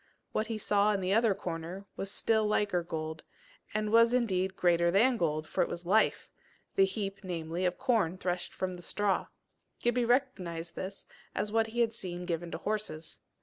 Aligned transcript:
What 0.31 0.47
he 0.47 0.57
saw 0.57 0.93
in 0.93 0.99
the 0.99 1.13
other 1.13 1.35
corner 1.35 1.85
was 1.95 2.09
still 2.09 2.47
liker 2.47 2.81
gold, 2.81 3.21
and 3.71 3.91
was 3.91 4.15
indeed 4.15 4.55
greater 4.55 4.89
than 4.89 5.15
gold, 5.15 5.47
for 5.47 5.61
it 5.61 5.69
was 5.69 5.85
life 5.85 6.27
the 6.73 6.85
heap, 6.85 7.19
namely, 7.23 7.65
of 7.65 7.77
corn 7.77 8.17
threshed 8.17 8.51
from 8.51 8.77
the 8.77 8.81
straw: 8.81 9.27
Gibbie 9.79 10.05
recognized 10.05 10.75
this 10.75 11.05
as 11.35 11.51
what 11.51 11.67
he 11.67 11.81
had 11.81 11.93
seen 11.93 12.25
given 12.25 12.49
to 12.49 12.57
horses. 12.57 13.19